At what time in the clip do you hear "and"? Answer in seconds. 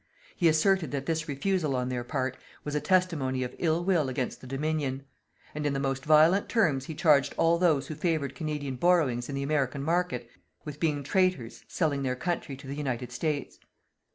5.53-5.63